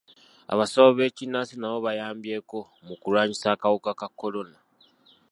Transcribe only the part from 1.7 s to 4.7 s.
bayambyeko mu kulwanyisa akawuka ka kolona.